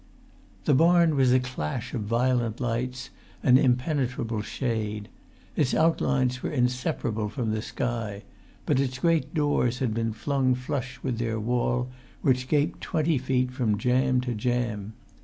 [0.65, 3.11] The barn was a clash of violent lights
[3.43, 5.09] and impenetrable shade.
[5.55, 8.23] Its outlines were inseparable from the sky;
[8.65, 11.87] but its great doors had been flung flush with their wall,
[12.23, 14.93] which gaped twenty feet from jamb to jamb.